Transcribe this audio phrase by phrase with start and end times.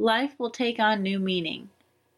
[0.00, 1.70] Life will take on new meaning.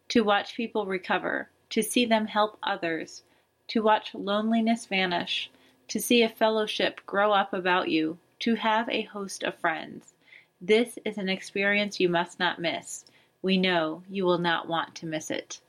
[0.08, 3.22] To watch people recover, to see them help others,
[3.68, 5.50] to watch loneliness vanish,
[5.88, 10.12] to see a fellowship grow up about you, to have a host of friends.
[10.60, 13.06] This is an experience you must not miss.
[13.40, 15.62] We know you will not want to miss it.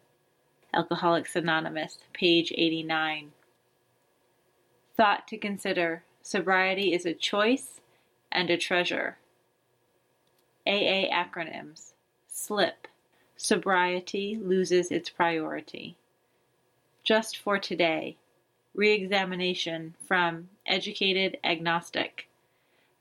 [0.73, 3.31] Alcoholics Anonymous, page 89.
[4.97, 7.79] Thought to consider sobriety is a choice
[8.33, 9.17] and a treasure.
[10.67, 11.93] AA acronyms
[12.43, 12.87] SLIP
[13.37, 15.95] Sobriety loses its priority.
[17.03, 18.17] Just for today,
[18.73, 22.27] re examination from Educated Agnostic.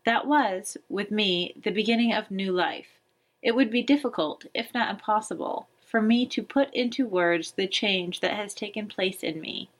[0.05, 3.01] That was, with me, the beginning of new life.
[3.41, 8.21] It would be difficult, if not impossible, for me to put into words the change
[8.21, 9.71] that has taken place in me.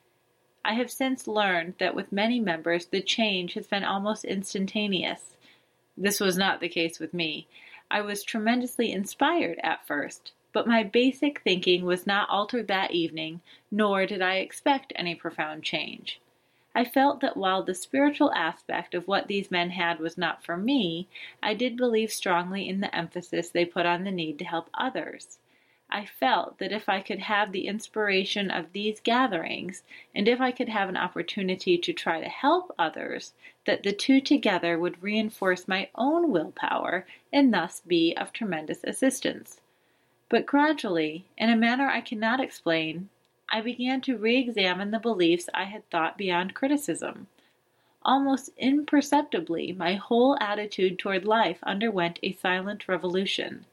[0.65, 5.37] I have since learned that with many members the change has been almost instantaneous.
[5.99, 7.47] This was not the case with me.
[7.93, 13.41] I was tremendously inspired at first, but my basic thinking was not altered that evening,
[13.69, 16.21] nor did I expect any profound change.
[16.73, 20.57] I felt that while the spiritual aspect of what these men had was not for
[20.57, 21.09] me,
[21.43, 25.40] I did believe strongly in the emphasis they put on the need to help others.
[25.93, 29.83] I felt that if I could have the inspiration of these gatherings,
[30.15, 33.33] and if I could have an opportunity to try to help others,
[33.67, 39.61] that the two together would reinforce my own willpower and thus be of tremendous assistance.
[40.29, 43.09] But gradually, in a manner I cannot explain,
[43.49, 47.27] I began to re examine the beliefs I had thought beyond criticism.
[48.05, 53.67] Almost imperceptibly, my whole attitude toward life underwent a silent revolution.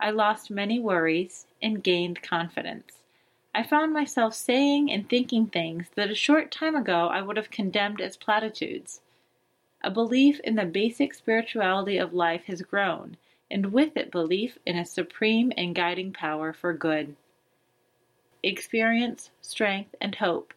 [0.00, 3.02] I lost many worries and gained confidence.
[3.54, 7.50] I found myself saying and thinking things that a short time ago I would have
[7.50, 9.00] condemned as platitudes.
[9.82, 13.16] A belief in the basic spirituality of life has grown,
[13.50, 17.16] and with it belief in a supreme and guiding power for good.
[18.42, 20.54] Experience, Strength, and Hope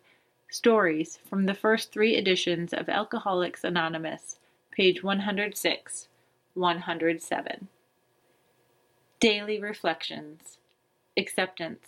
[0.49, 4.37] Stories from the first three editions of Alcoholics Anonymous,
[4.71, 6.07] page 106,
[6.53, 7.67] 107.
[9.19, 10.59] Daily Reflections
[11.15, 11.87] Acceptance.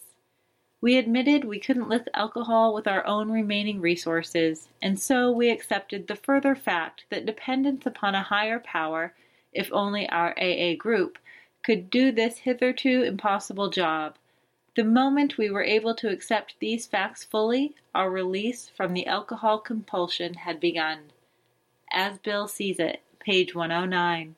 [0.82, 6.06] We admitted we couldn't lift alcohol with our own remaining resources, and so we accepted
[6.06, 9.16] the further fact that dependence upon a higher power,
[9.52, 11.18] if only our AA group,
[11.64, 14.16] could do this hitherto impossible job.
[14.76, 19.58] The moment we were able to accept these facts fully, our release from the alcohol
[19.58, 21.12] compulsion had begun.
[21.90, 24.36] As Bill sees it, page 109.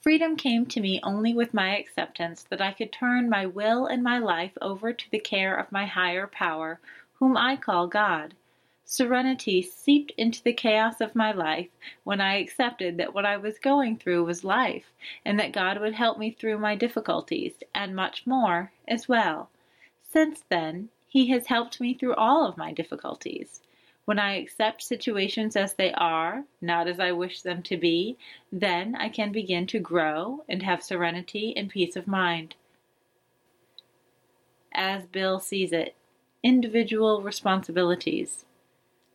[0.00, 4.00] Freedom came to me only with my acceptance that I could turn my will and
[4.00, 6.78] my life over to the care of my higher power,
[7.14, 8.34] whom I call God.
[8.84, 11.68] Serenity seeped into the chaos of my life
[12.04, 14.92] when I accepted that what I was going through was life,
[15.24, 19.50] and that God would help me through my difficulties, and much more, as well.
[20.04, 23.62] Since then, He has helped me through all of my difficulties.
[24.08, 28.16] When I accept situations as they are, not as I wish them to be,
[28.50, 32.54] then I can begin to grow and have serenity and peace of mind.
[34.72, 35.94] As Bill sees it,
[36.42, 38.46] individual responsibilities.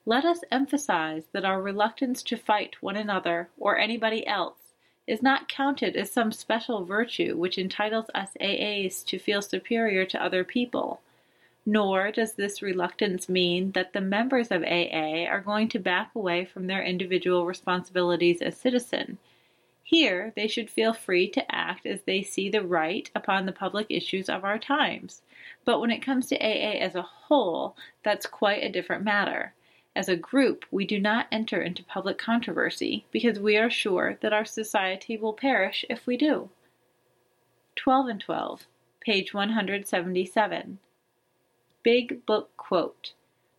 [0.06, 4.76] Let us emphasize that our reluctance to fight one another or anybody else
[5.08, 10.24] is not counted as some special virtue which entitles us AAs to feel superior to
[10.24, 11.02] other people.
[11.66, 16.44] Nor does this reluctance mean that the members of AA are going to back away
[16.44, 19.18] from their individual responsibilities as citizen.
[19.82, 23.88] Here they should feel free to act as they see the right upon the public
[23.90, 25.22] issues of our times.
[25.66, 29.54] But when it comes to AA as a whole, that's quite a different matter.
[29.96, 34.34] As a group, we do not enter into public controversy because we are sure that
[34.34, 36.50] our society will perish if we do.
[37.76, 38.68] 12 and 12,
[39.02, 40.80] page 177.
[41.84, 43.12] Big Book quote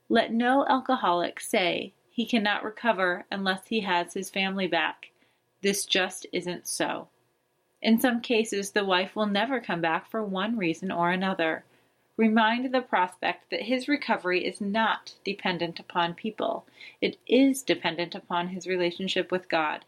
[0.09, 5.11] Let no alcoholic say he cannot recover unless he has his family back.
[5.61, 7.09] This just isn't so.
[7.83, 11.65] In some cases, the wife will never come back for one reason or another.
[12.17, 16.65] Remind the prospect that his recovery is not dependent upon people,
[17.03, 19.85] it is dependent upon his relationship with God.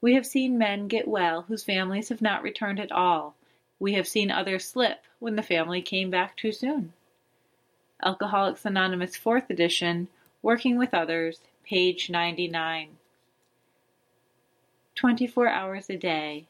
[0.00, 3.36] We have seen men get well whose families have not returned at all.
[3.78, 6.92] We have seen others slip when the family came back too soon.
[8.00, 10.06] Alcoholics Anonymous 4th edition,
[10.40, 12.90] Working with Others, page 99.
[14.94, 16.46] 24 hours a day.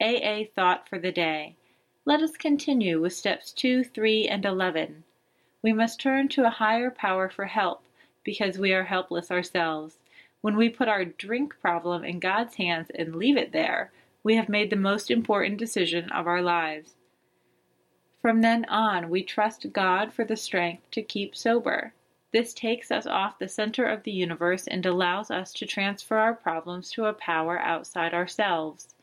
[0.00, 1.56] AA thought for the day.
[2.04, 5.02] Let us continue with steps 2, 3, and 11.
[5.60, 7.82] We must turn to a higher power for help
[8.22, 9.98] because we are helpless ourselves.
[10.40, 13.90] When we put our drink problem in God's hands and leave it there,
[14.22, 16.94] we have made the most important decision of our lives.
[18.22, 21.92] From then on, we trust God for the strength to keep sober.
[22.32, 26.32] This takes us off the center of the universe and allows us to transfer our
[26.32, 28.94] problems to a power outside ourselves.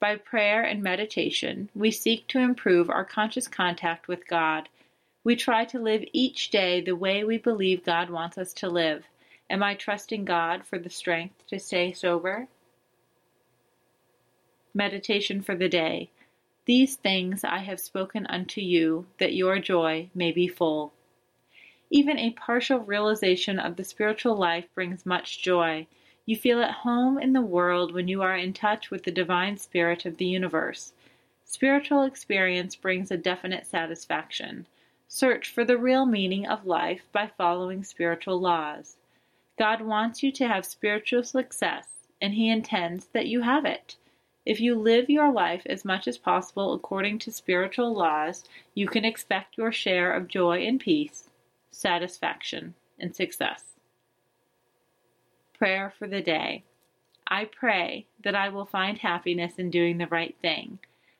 [0.00, 4.68] By prayer and meditation, we seek to improve our conscious contact with God.
[5.24, 9.06] We try to live each day the way we believe God wants us to live.
[9.48, 12.48] Am I trusting God for the strength to stay sober?
[14.74, 16.10] Meditation for the day.
[16.68, 20.92] These things I have spoken unto you, that your joy may be full.
[21.88, 25.86] Even a partial realization of the spiritual life brings much joy.
[26.26, 29.56] You feel at home in the world when you are in touch with the divine
[29.56, 30.92] spirit of the universe.
[31.42, 34.66] Spiritual experience brings a definite satisfaction.
[35.08, 38.96] Search for the real meaning of life by following spiritual laws.
[39.58, 41.88] God wants you to have spiritual success,
[42.20, 43.96] and He intends that you have it.
[44.48, 49.04] If you live your life as much as possible according to spiritual laws, you can
[49.04, 51.28] expect your share of joy and peace,
[51.70, 53.74] satisfaction, and success.
[55.52, 56.64] Prayer for the day.
[57.26, 60.78] I pray that I will find happiness in doing the right thing.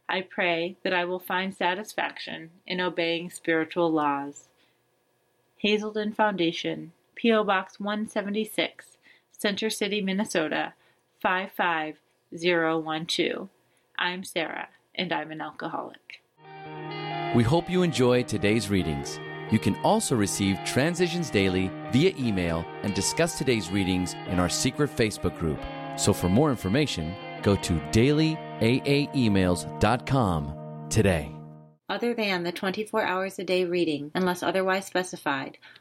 [0.08, 4.48] I pray that I will find satisfaction in obeying spiritual laws.
[5.58, 7.44] Hazelden Foundation, P.O.
[7.44, 8.96] Box 176,
[9.32, 10.72] Center City, Minnesota
[12.32, 13.48] 55012.
[13.98, 16.20] I'm Sarah, and I'm an alcoholic.
[17.34, 19.18] We hope you enjoy today's readings.
[19.50, 24.94] You can also receive Transitions Daily via email and discuss today's readings in our secret
[24.94, 25.58] Facebook group.
[25.96, 31.32] So for more information, go to dailyaaemails.com today.
[31.90, 35.56] Other than the 24 hours a day reading, unless otherwise specified,